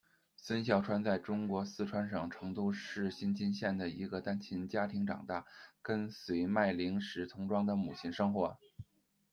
[0.35, 5.45] 孙笑川在中国四川省成都市新津县的一个单亲家庭长大，
[5.83, 8.57] 跟随卖零食、童装的母亲生活。